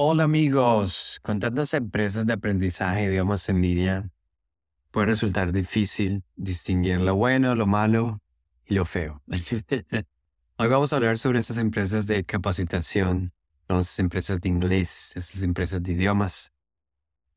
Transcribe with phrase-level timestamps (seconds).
[0.00, 4.08] Hola amigos, con tantas empresas de aprendizaje de idiomas en línea,
[4.92, 8.22] puede resultar difícil distinguir lo bueno, lo malo
[8.64, 9.20] y lo feo.
[10.56, 13.32] Hoy vamos a hablar sobre estas empresas de capacitación,
[13.66, 16.52] las empresas de inglés, estas empresas de idiomas,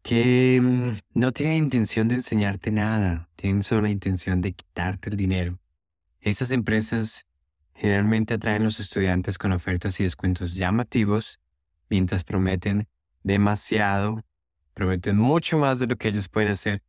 [0.03, 5.17] que mm, no tienen intención de enseñarte nada, tienen solo la intención de quitarte el
[5.17, 5.57] dinero.
[6.19, 7.25] Estas empresas
[7.73, 11.39] generalmente atraen a los estudiantes con ofertas y descuentos llamativos
[11.91, 12.87] mientras prometen
[13.21, 14.23] demasiado,
[14.73, 16.81] prometen mucho más de lo que ellos pueden hacer.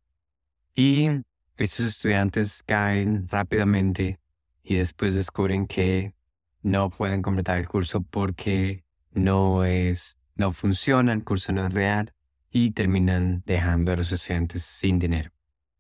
[0.75, 1.09] Y
[1.57, 4.21] estos estudiantes caen rápidamente
[4.63, 6.15] y después descubren que
[6.63, 12.15] no pueden completar el curso porque no es, no funciona, el curso no es real
[12.53, 15.33] y terminan dejando a los estudiantes sin dinero.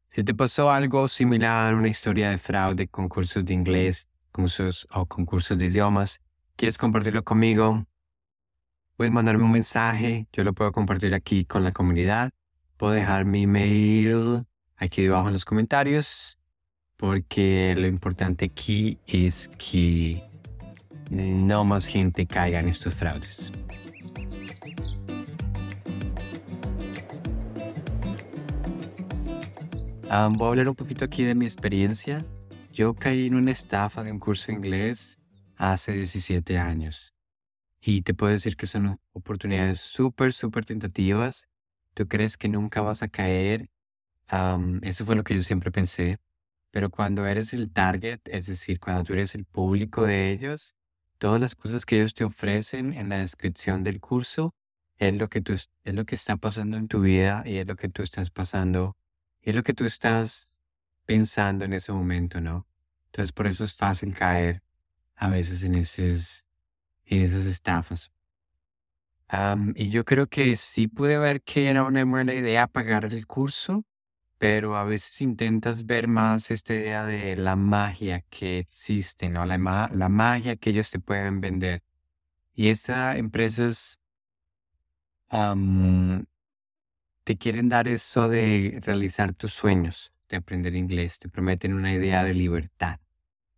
[0.08, 5.06] Si te pasó algo similar, una historia de fraude con cursos de inglés, cursos o
[5.06, 6.20] concursos de idiomas,
[6.56, 7.86] quieres compartirlo conmigo,
[9.02, 12.30] puedes mandarme un mensaje, yo lo puedo compartir aquí con la comunidad.
[12.76, 14.44] Puedo dejar mi email
[14.76, 16.38] aquí debajo en los comentarios,
[16.96, 20.22] porque lo importante aquí es que
[21.10, 23.50] no más gente caiga en estos fraudes.
[30.08, 32.24] Ah, voy a hablar un poquito aquí de mi experiencia.
[32.72, 35.18] Yo caí en una estafa de un curso de inglés
[35.56, 37.12] hace 17 años.
[37.84, 41.48] Y te puedo decir que son oportunidades súper, súper tentativas.
[41.94, 43.70] Tú crees que nunca vas a caer.
[44.82, 46.18] eso fue lo que yo siempre pensé.
[46.70, 50.76] Pero cuando eres el target, es decir, cuando tú eres el público de ellos,
[51.18, 54.54] todas las cosas que ellos te ofrecen en la descripción del curso
[54.98, 57.74] es lo que tú es lo que está pasando en tu vida y es lo
[57.74, 58.96] que tú estás pasando
[59.40, 60.60] y es lo que tú estás
[61.04, 62.66] pensando en ese momento, ¿no?
[63.06, 64.62] Entonces por eso es fácil caer
[65.16, 65.74] a veces en
[67.04, 68.12] esos en esas estafas.
[69.76, 73.84] y yo creo que sí pude ver que era una buena idea pagar el curso,
[74.38, 79.46] pero a veces intentas ver más esta idea de la magia que existe, ¿no?
[79.46, 79.58] La,
[79.94, 81.82] la magia que ellos te pueden vender.
[82.54, 84.00] Y estas empresas
[87.24, 92.24] te quieren dar eso de realizar tus sueños, de aprender inglés, te prometen una idea
[92.24, 93.00] de libertad.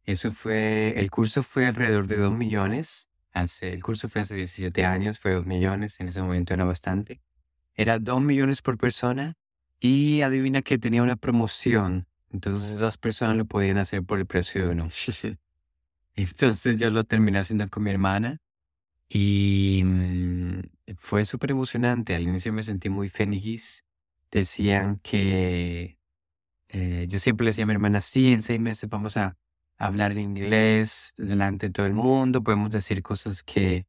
[0.05, 5.19] Eso fue, el curso fue alrededor de dos millones el curso fue hace 17 años,
[5.19, 7.21] fue 2 millones, en ese momento era bastante.
[7.75, 9.35] Era 2 millones por persona
[9.81, 12.07] y adivina que tenía una promoción.
[12.33, 14.89] Entonces dos personas lo podían hacer por el precio de uno.
[16.17, 18.39] Entonces yo lo terminé haciendo con mi hermana
[19.09, 20.61] y mm,
[20.97, 22.15] fue súper emocionante.
[22.15, 23.85] Al inicio me sentí muy feliz.
[24.31, 25.99] Decían que
[26.69, 29.37] eh, yo siempre le decía a mi hermana, sí, en seis meses vamos a
[29.79, 33.87] hablar inglés delante de todo el mundo, podemos decir cosas que,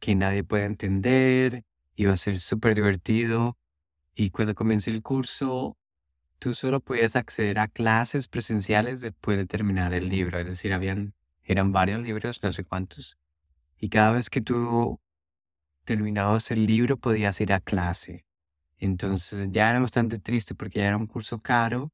[0.00, 1.64] que nadie puede entender,
[1.96, 3.58] iba a ser súper divertido.
[4.14, 5.76] Y cuando comencé el curso,
[6.38, 11.14] tú solo podías acceder a clases presenciales después de terminar el libro, es decir, habían,
[11.44, 13.18] eran varios libros, no sé cuántos,
[13.78, 15.00] y cada vez que tú
[15.84, 18.24] terminabas el libro podías ir a clase.
[18.78, 21.92] Entonces ya era bastante triste porque ya era un curso caro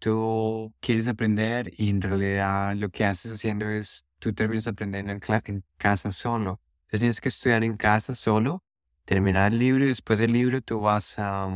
[0.00, 5.20] tú quieres aprender y en realidad lo que haces haciendo es, tú terminas aprendiendo en,
[5.44, 6.60] en casa solo.
[6.86, 8.64] Entonces tienes que estudiar en casa solo,
[9.04, 11.48] terminar el libro y después del libro tú vas a,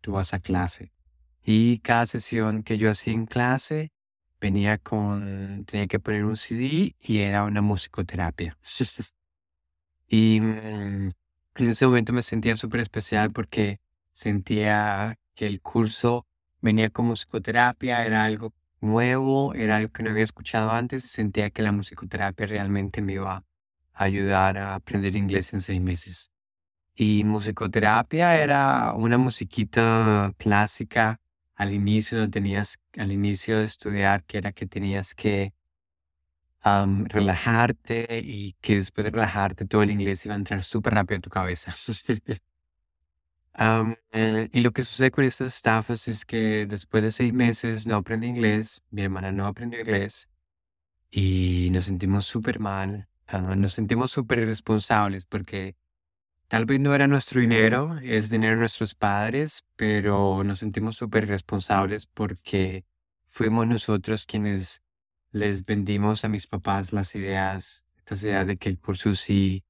[0.00, 0.92] tú vas a clase.
[1.44, 3.92] Y cada sesión que yo hacía en clase
[4.40, 8.56] venía con, tenía que poner un CD y era una musicoterapia.
[10.08, 11.10] y mm,
[11.56, 13.80] en ese momento me sentía súper especial porque
[14.12, 16.26] sentía que el curso
[16.66, 21.62] venía como musicoterapia, era algo nuevo, era algo que no había escuchado antes sentía que
[21.62, 26.30] la musicoterapia realmente me iba a ayudar a aprender inglés en seis meses.
[26.96, 31.20] Y musicoterapia era una musiquita clásica
[31.54, 35.54] al inicio, tenías, al inicio de estudiar, que era que tenías que
[37.08, 41.22] relajarte y que después de relajarte todo el inglés iba a entrar súper rápido en
[41.22, 41.72] tu cabeza.
[43.58, 47.96] Eh, y lo que sucede con estas estafas es que después de seis meses no
[47.96, 50.28] aprendí inglés, mi hermana no aprendió inglés
[51.10, 55.74] y nos sentimos súper mal, ah, nos sentimos súper irresponsables porque
[56.48, 61.24] tal vez no era nuestro dinero, es dinero de nuestros padres, pero nos sentimos súper
[61.24, 62.84] irresponsables porque
[63.26, 64.82] fuimos nosotros quienes
[65.32, 69.64] les vendimos a mis papás las ideas, estas ideas de que el curso sí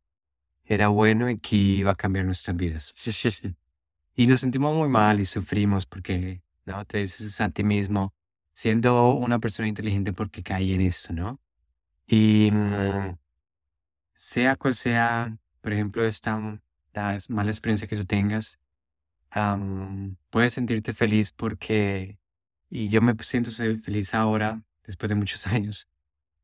[0.64, 2.92] era bueno y que iba a cambiar nuestras vidas.
[4.16, 6.84] Y nos sentimos muy mal y sufrimos porque, ¿no?
[6.86, 8.14] Te dices a ti mismo,
[8.52, 11.38] siendo una persona inteligente, porque caí en eso, ¿no?
[12.06, 13.18] Y mm,
[14.14, 16.58] sea cual sea, por ejemplo, esta,
[16.94, 18.58] la mala experiencia que tú tengas,
[20.30, 22.18] puedes sentirte feliz porque,
[22.70, 25.88] y yo me siento feliz ahora, después de muchos años,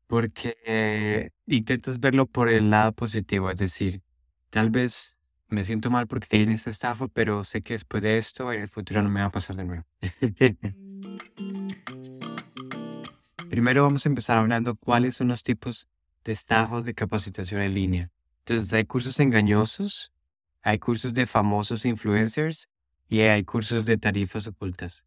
[0.05, 4.03] porque intentas verlo por el lado positivo, es decir,
[4.51, 5.17] tal vez
[5.47, 8.67] me siento mal porque tiene esta estafa, pero sé que después de esto en el
[8.67, 9.85] futuro no me va a pasar de nuevo.
[13.49, 15.87] Primero vamos a empezar hablando cuáles son los tipos
[16.23, 18.09] de estafas de capacitación en línea.
[18.39, 20.11] Entonces hay cursos engañosos,
[20.63, 22.69] hay cursos de famosos influencers
[23.07, 25.05] y hay cursos de tarifas ocultas.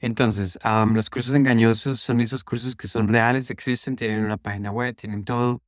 [0.00, 0.58] Entonces,
[0.92, 5.24] los cursos engañosos son esos cursos que son reales, existen, tienen una página web, tienen
[5.24, 5.60] todo,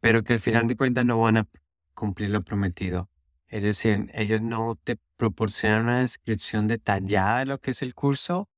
[0.00, 1.48] pero que al final de cuentas no van a
[1.94, 3.08] cumplir lo prometido.
[3.52, 8.48] Es decir, ellos no te proporcionan una descripción detallada de lo que es el curso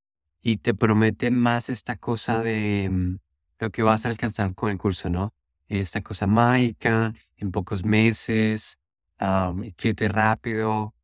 [0.40, 3.16] y te prometen más esta cosa de mm,
[3.58, 5.34] lo que vas a alcanzar con el curso, ¿no?
[5.66, 8.78] Esta cosa mágica, en pocos meses,
[9.20, 9.64] um,
[10.10, 10.94] rápido,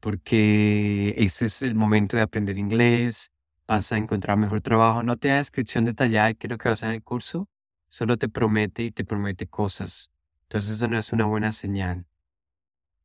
[0.00, 3.30] porque ese es el momento de aprender inglés,
[3.68, 5.04] vas a encontrar mejor trabajo.
[5.04, 7.04] No te da descripción detallada de qué es lo que vas a hacer en el
[7.04, 7.48] curso,
[7.88, 10.10] solo te promete y te promete cosas.
[10.48, 12.06] Entonces eso no es una buena señal.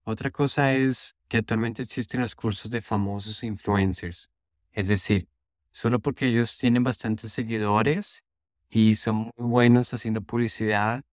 [0.07, 4.30] Otra cosa es que actualmente existen los cursos de famosos influencers.
[4.72, 5.28] Es decir,
[5.72, 8.24] solo porque ellos tienen bastantes seguidores
[8.69, 11.04] y son muy buenos haciendo publicidad,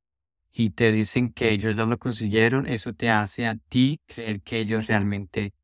[0.52, 4.58] y te dicen que ellos no lo consiguieron, eso te hace a ti creer que
[4.60, 5.54] ellos realmente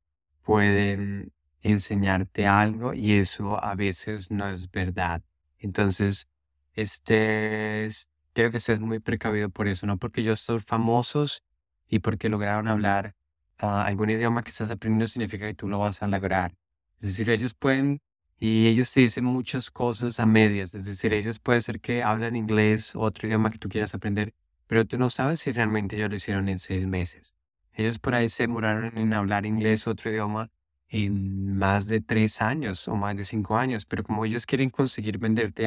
[0.43, 1.33] pueden
[1.63, 5.23] enseñarte algo y eso a veces no es verdad.
[5.59, 6.29] Entonces,
[6.75, 7.91] este,
[8.35, 11.43] creo que seas muy precavido por eso, no porque ellos son famosos
[11.89, 13.15] y porque lograron hablar
[13.59, 16.55] ah, algún idioma que estás aprendiendo significa que tú lo vas a lograr.
[17.01, 18.01] Es decir, ellos pueden
[18.41, 22.37] y ellos te dicen muchas cosas a medias, es decir, ellos puede ser que hablan
[22.37, 24.33] inglés o otro idioma que tú quieras aprender,
[24.69, 27.37] pero tú no sabes si realmente ellos lo hicieron en seis meses.
[27.73, 30.51] Ellos por ahí se demoraron en hablar inglés o otro idioma
[30.89, 35.19] en más de tres años o más de cinco años, pero como ellos quieren conseguir
[35.19, 35.67] venderte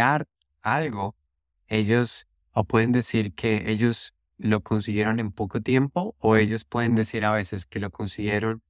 [0.61, 1.15] algo,
[1.67, 7.25] ellos o pueden decir que ellos lo consiguieron en poco tiempo o ellos pueden decir
[7.25, 8.61] a veces que lo consiguieron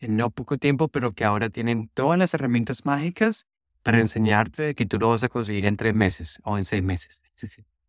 [0.00, 3.46] en no poco tiempo, pero que ahora tienen todas las herramientas mágicas
[3.82, 7.22] para enseñarte que tú lo vas a conseguir en tres meses o en seis meses.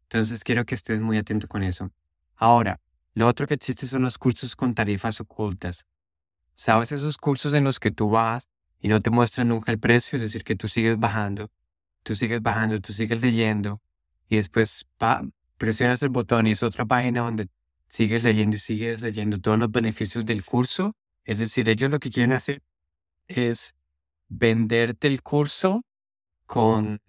[0.04, 1.92] Entonces quiero que estés muy atento con eso.
[2.36, 2.80] Ahora,
[3.14, 5.86] lo otro que existe son los cursos con tarifas ocultas.
[6.56, 8.50] ¿Sabes esos cursos en los que tú vas
[8.80, 10.18] y no te muestran nunca el precio?
[10.18, 11.52] Es decir, que tú sigues bajando,
[12.04, 13.82] tú sigues bajando, tú sigues leyendo
[14.30, 14.88] y después
[15.60, 17.50] presionas el botón y es otra página donde
[17.86, 20.96] sigues leyendo y sigues leyendo todos los beneficios del curso.
[21.26, 22.64] Es decir, ellos lo que quieren hacer
[23.28, 23.76] es
[24.30, 25.84] venderte el curso
[26.48, 27.00] con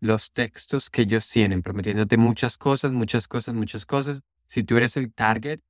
[0.00, 4.22] los textos que ellos tienen, prometiéndote muchas cosas, muchas cosas, muchas cosas.
[4.46, 5.60] Si tú eres el target,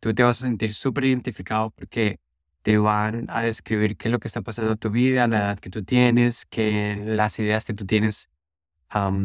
[0.00, 2.18] tú te vas a sentir súper identificado porque
[2.62, 5.58] te van a describir qué es lo que está pasando en tu vida, la edad
[5.58, 8.28] que tú tienes, que las ideas que tú tienes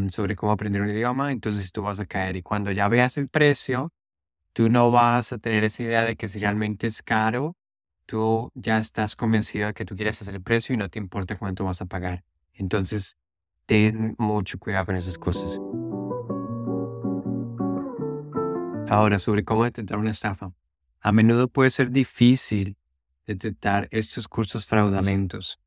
[0.09, 2.35] sobre cómo aprender un idioma, entonces tú vas a caer.
[2.37, 3.91] Y cuando ya veas el precio,
[4.53, 7.55] tú no vas a tener esa idea de que si realmente es caro,
[8.05, 11.35] tú ya estás convencido de que tú quieres hacer el precio y no te importa
[11.35, 12.23] cuánto vas a pagar.
[12.53, 13.17] Entonces,
[13.65, 15.59] ten mucho cuidado con esas cosas.
[18.89, 20.53] Ahora, sobre cómo detectar una estafa.
[21.01, 22.77] A menudo puede ser difícil
[23.25, 25.59] detectar estos cursos fraudulentos,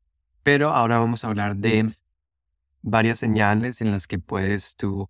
[0.43, 1.87] pero ahora vamos a hablar de
[2.83, 5.09] varias señales en las que puedes tú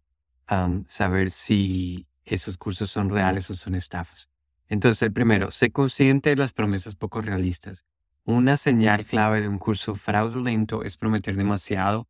[0.87, 4.31] saber si esos cursos son reales o son estafas.
[4.69, 7.85] Entonces, el primero, sé consciente de las promesas poco realistas.
[8.25, 12.07] Una señal clave de un curso fraudulento es prometer demasiado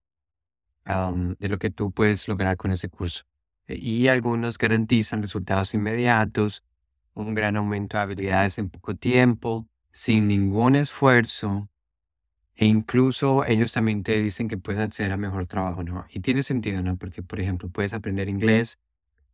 [0.85, 3.25] de lo que tú puedes lograr con ese curso.
[3.67, 6.65] Y algunos garantizan resultados inmediatos,
[7.15, 11.70] un gran aumento de habilidades en poco tiempo, sin ningún esfuerzo.
[12.61, 16.07] E incluso ellos también te dicen que puedes acceder a mejor trabajo, ¿no?
[16.11, 16.97] Y tiene sentido, ¿no?
[16.97, 18.79] Porque, por ejemplo, puedes aprender inglés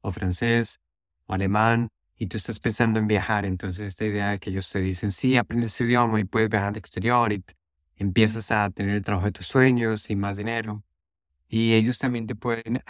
[0.00, 0.80] o francés
[1.26, 3.44] o alemán y tú estás pensando en viajar.
[3.44, 6.68] Entonces, esta idea de que ellos te dicen, sí, aprendes ese idioma y puedes viajar
[6.68, 7.42] al exterior y
[7.96, 10.84] empiezas a tener el trabajo de tus sueños y más dinero
[11.48, 12.82] y ellos también te pueden,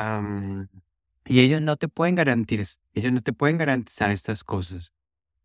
[1.25, 4.93] y ellos no te pueden garantizar, ellos no te pueden garantizar estas cosas.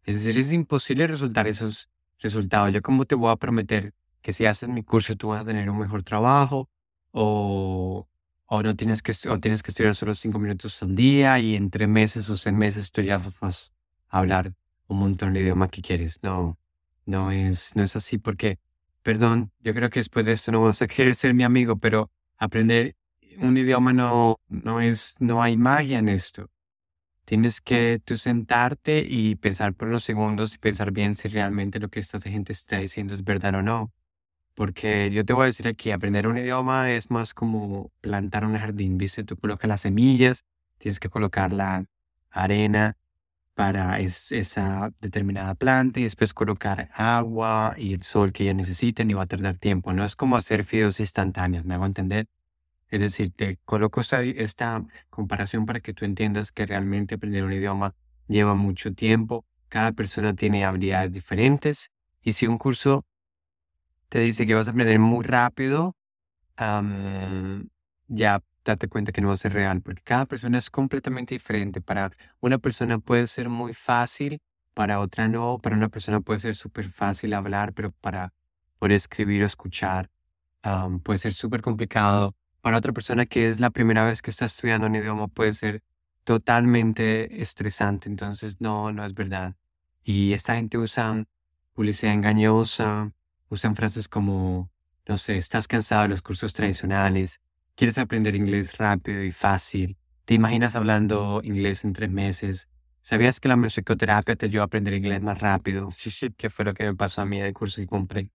[0.03, 2.74] Es decir, es imposible resultar esos resultados.
[2.74, 5.69] Yo como te voy a prometer que si haces mi curso tú vas a tener
[5.69, 6.69] un mejor trabajo
[7.11, 8.07] o,
[8.45, 11.69] o no tienes que, o tienes que estudiar solo cinco minutos al día y en
[11.69, 13.73] tres meses o seis meses tú ya vas
[14.09, 14.53] a hablar
[14.87, 16.19] un montón de idioma que quieres.
[16.23, 16.57] No,
[17.05, 18.59] no es, no es así porque,
[19.03, 22.11] perdón, yo creo que después de esto no vas a querer ser mi amigo, pero
[22.37, 22.95] aprender
[23.37, 26.49] un idioma no, no es, no hay magia en esto.
[27.25, 31.89] Tienes que tú sentarte y pensar por unos segundos y pensar bien si realmente lo
[31.89, 33.93] que esta gente está diciendo es verdad o no.
[34.55, 38.58] Porque yo te voy a decir aquí, aprender un idioma es más como plantar un
[38.58, 39.24] jardín, ¿viste?
[39.24, 40.43] Tú colocas las semillas,
[40.77, 41.86] tienes que colocar la
[42.29, 42.98] arena
[43.53, 49.13] para esa determinada planta y después colocar agua y el sol que ellos necesiten y
[49.13, 49.93] va a tardar tiempo.
[49.93, 52.27] No es como hacer fideos instantáneos, ¿me hago entender?
[52.91, 57.96] Es decir, te coloco esta, comparación para que tú entiendas que realmente aprender un idioma
[58.27, 59.46] lleva mucho tiempo.
[59.70, 61.89] Cada persona tiene habilidades diferentes.
[62.22, 63.05] Y si un curso
[64.12, 65.96] te dice que vas a aprender muy rápido,
[66.58, 71.80] ya date cuenta que no va a ser real, porque cada persona es completamente diferente.
[71.80, 74.41] Para una persona puede ser muy fácil,
[74.74, 75.60] para otra no.
[75.60, 78.34] Para una persona puede ser súper fácil hablar, pero para
[78.80, 80.10] poder escribir o escuchar
[81.03, 84.88] puede ser súper complicado para otra persona que es la primera vez que está estudiando
[84.88, 85.84] un idioma puede ser
[86.25, 88.10] totalmente estresante.
[88.10, 89.56] Entonces, no, no es verdad.
[90.03, 91.24] Y esta gente usa
[91.74, 93.13] publicidad engañosa,
[93.51, 94.72] usan frases como,
[95.08, 97.39] no sé, estás cansado de los cursos tradicionales,
[97.75, 102.67] quieres aprender inglés rápido y fácil, te imaginas hablando inglés en tres meses,
[103.01, 105.89] ¿sabías que la musicoterapia te ayuda a aprender inglés más rápido?
[106.38, 108.31] Que fue lo que me pasó a mí en el curso que compré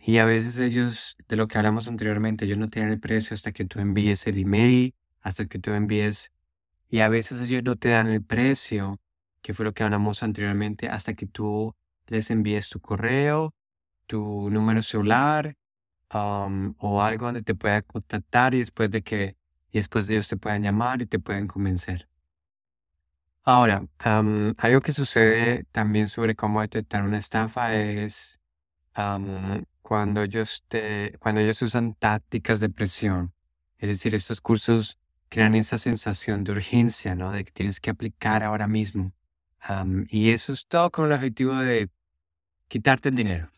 [0.00, 3.52] y a veces ellos, de lo que hablamos anteriormente, ellos no tienen el precio hasta
[3.52, 6.32] que tú envíes el email, hasta que tú envíes,
[6.88, 8.98] y a veces ellos no te dan el precio,
[9.42, 11.74] que fue lo que hablamos anteriormente, hasta que tú
[12.06, 13.54] les envíes tu correo,
[14.08, 15.54] tu número celular,
[16.10, 19.36] o algo donde te pueda contactar y después de que,
[19.70, 22.08] y después de ellos te puedan llamar y te pueden convencer.
[23.44, 28.40] Ahora, algo que sucede también sobre cómo detectar una estafa es
[29.82, 33.32] cuando ellos te, cuando ellos usan tácticas de presión.
[33.78, 34.98] Es decir, estos cursos
[35.28, 37.30] crean esa sensación de urgencia, ¿no?
[37.30, 39.12] De que tienes que aplicar ahora mismo.
[40.08, 41.90] y eso es todo con el objetivo de
[42.68, 43.50] quitarte el dinero.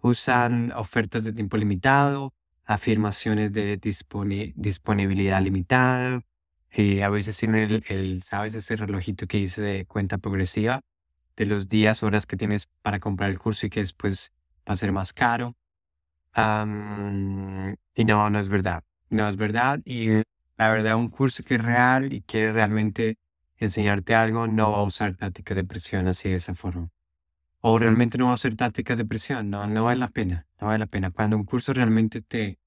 [0.00, 2.32] usan ofertas de tiempo limitado,
[2.64, 6.22] afirmaciones de disponibilidad limitada,
[6.72, 8.54] y a veces tienen el, ¿sabes?
[8.54, 10.82] Ese relojito que dice de cuenta progresiva
[11.36, 14.32] de los días, horas que tienes para comprar el curso y que después
[14.68, 15.56] va a ser más caro.
[17.94, 18.84] y no, no es verdad.
[19.10, 19.80] No es verdad.
[19.84, 20.08] Y
[20.56, 23.16] la verdad, un curso que es real y quiere realmente
[23.56, 26.90] enseñarte algo, no va a usar tácticas de presión así de esa forma.
[27.60, 29.50] O realmente no va a hacer tácticas de presión.
[29.50, 30.46] No, no vale la pena.
[30.60, 31.10] No vale la pena.
[31.10, 32.58] Cuando un curso realmente te,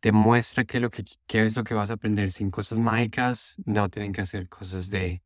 [0.00, 3.88] te muestra qué, lo que, es lo que vas a aprender sin cosas mágicas, no
[3.88, 5.22] tienen que hacer cosas de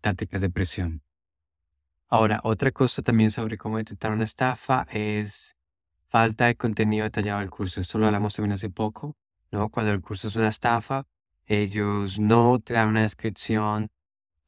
[0.00, 1.02] tácticas de presión.
[2.08, 5.56] Ahora, otra cosa también sobre cómo detectar una estafa es
[6.06, 7.80] falta de contenido detallado del curso.
[7.80, 9.16] Esto lo hablamos también hace poco,
[9.50, 9.70] ¿no?
[9.70, 11.06] Cuando el curso es una estafa,
[11.46, 13.90] ellos no te dan una descripción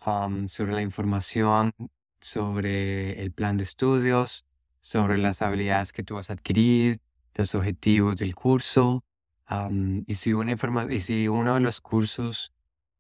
[0.06, 1.72] um, sobre la información,
[2.24, 4.46] sobre el plan de estudios,
[4.80, 7.02] sobre las habilidades que tú vas a adquirir,
[7.34, 9.04] los objetivos del curso.
[10.06, 10.56] Y, si una
[10.88, 12.54] y si uno de los cursos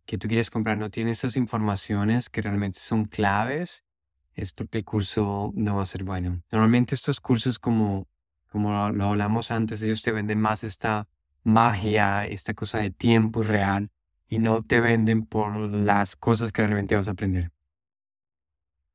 [0.04, 3.86] que tú quieres comprar no tiene esas informaciones que realmente son claves,
[4.34, 6.42] es porque el curso no va a ser bueno.
[6.52, 8.06] Normalmente estos cursos, como,
[8.50, 11.08] como lo, hablamos antes, ellos te venden más esta
[11.44, 13.90] magia, esta cosa de tiempo real
[14.28, 17.53] y no te venden por las cosas que realmente vas a aprender.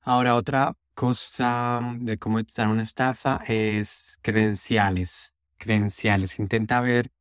[0.01, 5.35] Ahora, otra cosa de cómo detectar una estafa es credenciales.
[5.57, 6.39] Credenciales.
[6.39, 7.11] Intenta ver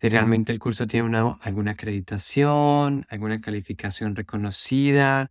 [0.00, 5.30] si realmente el curso tiene una, alguna acreditación, alguna calificación reconocida,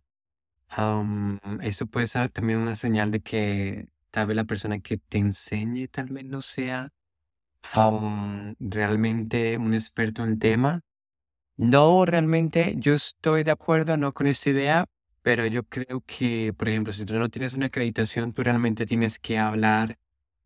[1.62, 5.88] eso puede ser también una señal de que tal vez la persona que te enseñe
[5.88, 6.92] tal vez no sea
[8.60, 10.82] realmente un experto en el tema.
[11.56, 14.86] No, realmente yo estoy de acuerdo no con esta idea,
[15.22, 19.18] pero yo creo que, por ejemplo, si tú no tienes una acreditación, tú realmente tienes
[19.18, 19.98] que hablar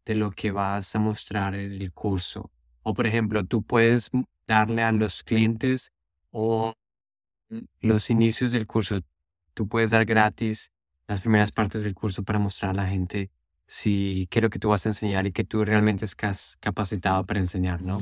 [0.05, 2.51] de lo que vas a mostrar en el curso.
[2.83, 4.11] O, por ejemplo, tú puedes
[4.47, 5.93] darle a los clientes
[6.31, 6.75] o
[7.81, 9.01] los inicios del curso
[9.55, 10.73] tú puedes dar gratis
[11.07, 13.31] las primeras partes del curso para mostrar a la gente
[13.67, 17.25] si qué es lo que tú vas a enseñar y que tú realmente estás capacitado
[17.25, 18.01] para enseñar, ¿no?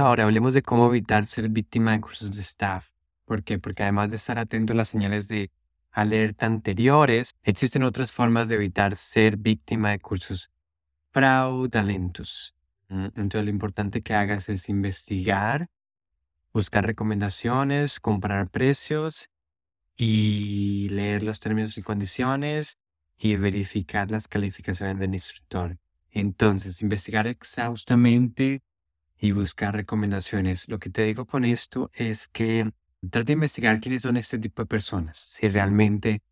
[0.00, 2.88] Ahora hablemos de cómo evitar ser víctima de cursos de staff.
[3.24, 3.58] ¿Por qué?
[3.58, 5.50] Porque además de estar atento a las señales de
[5.92, 10.50] alerta anteriores, existen otras formas de evitar ser víctima de cursos
[11.10, 12.54] fraudulentos.
[12.88, 15.68] Entonces lo importante que hagas es investigar
[16.52, 19.28] buscar recomendaciones, comprar precios
[19.96, 22.78] y leer los términos y condiciones
[23.18, 25.78] y verificar las calificaciones del instructor.
[26.10, 28.62] Entonces, investigar exhaustamente
[29.20, 30.68] y buscar recomendaciones.
[30.68, 32.72] Lo que te digo con esto es que
[33.10, 36.22] trata de investigar quiénes son este tipo de personas, si realmente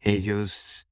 [0.00, 0.86] ellos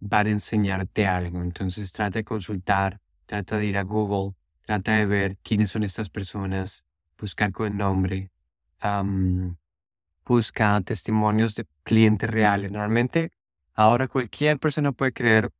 [0.00, 1.42] van a enseñarte algo.
[1.42, 6.08] Entonces trata de consultar, trata de ir a Google, trata de ver quiénes son estas
[6.08, 6.86] personas,
[7.18, 8.30] buscar con nombre,
[10.24, 12.72] busca testimonios de clientes reales.
[12.72, 13.30] Normalmente
[13.74, 15.50] ahora cualquier persona puede crear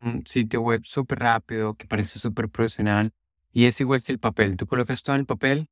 [0.00, 3.12] un sitio web súper rápido que parece súper profesional
[3.58, 4.56] y es igual que el papel.
[4.56, 5.66] Tú colocas todo en el papel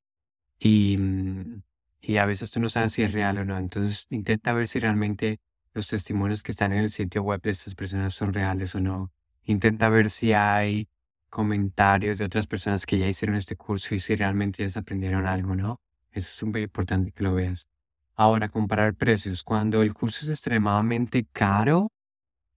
[0.58, 1.62] y, mm,
[2.00, 3.56] y a veces tú no sabes si es real o no.
[3.56, 5.38] Entonces intenta ver si realmente
[5.72, 9.12] los testimonios que están en el sitio web de estas personas son reales o no.
[9.44, 10.88] Intenta ver si hay
[11.30, 15.24] comentarios de otras personas que ya hicieron este curso y si realmente ya se aprendieron
[15.24, 15.80] algo, ¿no?
[16.10, 17.68] Eso es súper importante que lo veas.
[18.16, 19.44] Ahora, comparar precios.
[19.44, 21.92] Cuando el curso es extremadamente caro,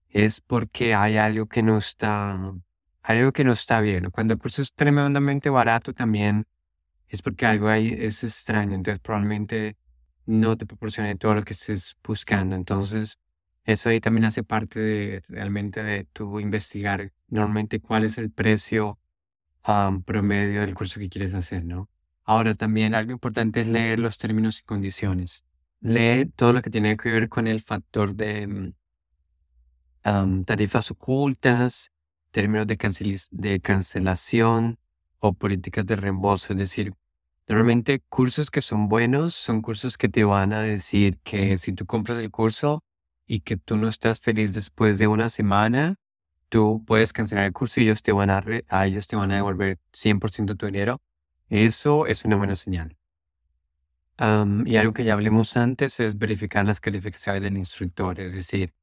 [0.08, 2.52] es porque hay algo que no está,
[3.02, 4.10] algo que no está bien.
[4.10, 6.46] Cuando el curso es tremendamente barato también
[7.08, 8.74] es porque algo ahí es extraño.
[8.74, 9.76] Entonces probablemente
[10.26, 12.56] no te proporcione todo lo que estés buscando.
[12.56, 13.18] Entonces
[13.64, 18.98] eso ahí también hace parte de realmente de tu investigar normalmente cuál es el precio
[20.04, 21.88] promedio del curso que quieres hacer, ¿no?
[22.24, 25.44] Ahora también algo importante es leer los términos y condiciones.
[25.80, 28.72] Leer todo lo que tiene que ver con el factor de
[30.04, 31.92] mm, tarifas ocultas,
[32.30, 32.76] términos de,
[33.30, 34.78] de cancelación
[35.18, 36.52] o políticas de reembolso.
[36.52, 36.94] Es decir,
[37.48, 41.86] normalmente cursos que son buenos son cursos que te van a decir que si tú
[41.86, 42.82] compras el curso
[43.26, 45.96] y que tú no estás feliz después de una semana,
[46.48, 49.36] tú puedes cancelar el curso y ellos te van a, a ellos te van a
[49.36, 51.00] devolver 100% tu dinero.
[51.48, 52.96] Eso es una buena señal.
[54.66, 58.74] y algo que ya hablemos antes es verificar las calificaciones del instructor, es decir,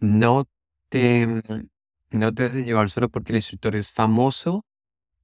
[0.00, 0.46] no
[0.88, 1.42] te,
[2.18, 4.64] no te dejes llevar solo porque el instructor es famoso,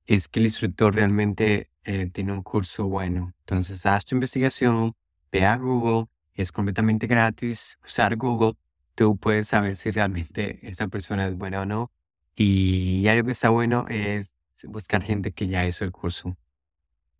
[0.07, 3.35] es que el instructor realmente eh, tiene un curso bueno.
[3.41, 4.95] Entonces, haz tu investigación,
[5.31, 8.55] ve a Google, es completamente gratis usar Google.
[8.95, 11.91] Tú puedes saber si realmente esa persona es buena o no.
[12.35, 16.37] Y algo que está bueno es buscar gente que ya hizo el curso.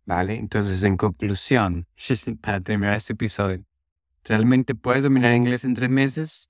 [0.05, 0.35] ¿Vale?
[0.35, 1.87] Entonces, en conclusión,
[2.41, 3.63] para terminar este episodio,
[4.23, 6.47] ¿realmente puedes dominar inglés en tres meses?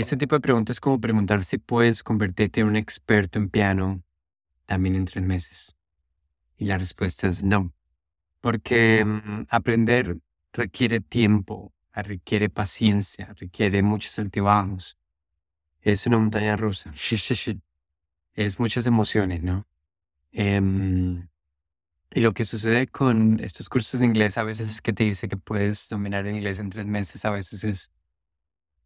[0.00, 4.02] Este tipo de preguntas es como preguntar si puedes convertirte en un experto en piano
[4.64, 5.76] también en tres meses.
[6.56, 7.74] Y la respuesta es no.
[8.40, 10.16] Porque mm, aprender
[10.54, 14.96] requiere tiempo, requiere paciencia, requiere muchos altibajos.
[15.82, 16.94] Es una montaña rusa.
[18.32, 19.66] Es muchas emociones, ¿no?
[20.32, 21.28] Em,
[22.10, 25.28] y lo que sucede con estos cursos de inglés a veces es que te dice
[25.28, 27.90] que puedes dominar el inglés en tres meses, a veces es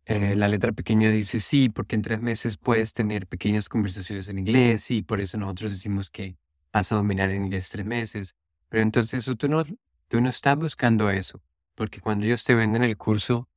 [0.07, 4.39] eh, la letra pequeña dice sí, porque en tres meses puedes tener pequeñas conversaciones en
[4.39, 6.37] inglés y por eso nosotros decimos que
[6.73, 8.37] vas a dominar el inglés tres meses.
[8.69, 9.65] Pero entonces tú no,
[10.09, 11.43] tú no estás buscando eso,
[11.75, 13.49] porque cuando ellos te venden el curso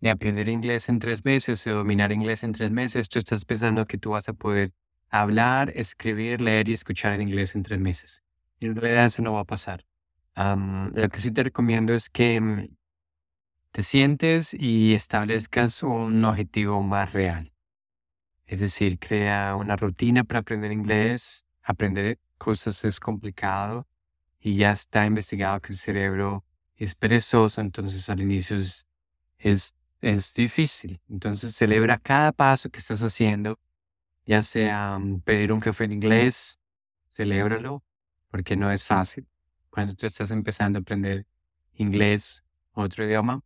[0.00, 3.86] de aprender inglés en tres meses o dominar inglés en tres meses, tú estás pensando
[3.86, 4.72] que tú vas a poder
[5.08, 8.22] hablar, escribir, leer y escuchar en inglés en tres meses.
[8.60, 9.86] En realidad eso no va a pasar.
[10.36, 12.68] lo que sí te recomiendo es que mm,
[13.76, 17.52] te sientes y establezcas un objetivo más real.
[18.46, 21.44] Es decir, crea una rutina para aprender inglés.
[21.62, 23.86] Aprender cosas es complicado
[24.40, 26.42] y ya está investigado que el cerebro
[26.76, 28.86] es perezoso, entonces al inicio es,
[29.36, 30.98] es, es difícil.
[31.10, 33.58] Entonces celebra cada paso que estás haciendo,
[34.24, 36.58] ya sea mm, pedir un café en inglés,
[37.10, 37.84] celébralo,
[38.30, 39.26] porque no es fácil.
[39.68, 41.26] Cuando tú estás empezando a aprender
[41.74, 43.42] inglés, otro idioma,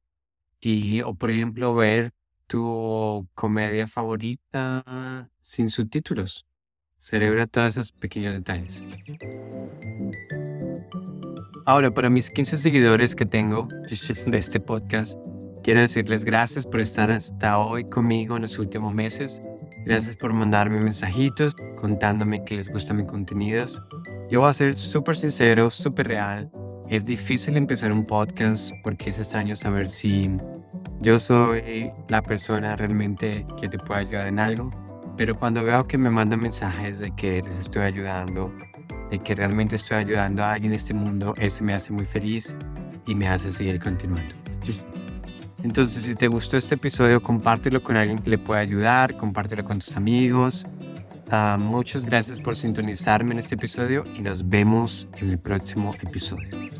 [0.60, 2.12] y, o por ejemplo, ver
[2.46, 6.46] tu comedia favorita sin subtítulos.
[6.98, 8.84] Celebra todos esos pequeños detalles.
[11.64, 13.68] Ahora, para mis 15 seguidores que tengo
[14.26, 15.18] de este podcast,
[15.62, 19.40] quiero decirles gracias por estar hasta hoy conmigo en los últimos meses.
[19.84, 23.82] Gracias por mandarme mensajitos contándome que les gusta mi contenidos.
[24.30, 26.50] Yo voy a ser súper sincero, súper real.
[26.88, 30.30] Es difícil empezar un podcast porque es extraño saber si
[31.00, 34.70] yo soy la persona realmente que te puede ayudar en algo.
[35.16, 38.54] Pero cuando veo que me mandan mensajes de que les estoy ayudando,
[39.10, 42.56] de que realmente estoy ayudando a alguien en este mundo, eso me hace muy feliz
[43.06, 44.34] y me hace seguir continuando.
[45.62, 49.78] Entonces, si te gustó este episodio, compártelo con alguien que le pueda ayudar, compártelo con
[49.78, 50.66] tus amigos.
[51.30, 56.79] Ah, muchas gracias por sintonizarme en este episodio y nos vemos en el próximo episodio.